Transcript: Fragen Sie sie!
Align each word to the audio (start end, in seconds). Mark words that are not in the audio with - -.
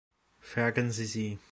Fragen 0.39 0.91
Sie 0.91 1.05
sie! 1.05 1.37